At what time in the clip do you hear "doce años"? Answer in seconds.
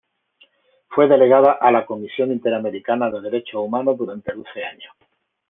4.33-4.91